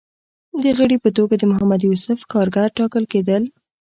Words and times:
د 0.63 0.65
غړي 0.77 0.97
په 1.03 1.09
توګه 1.17 1.35
د 1.37 1.43
محمد 1.51 1.81
یوسف 1.89 2.19
کارګر 2.31 2.67
ټاکل 2.77 3.03
کېدل 3.13 3.43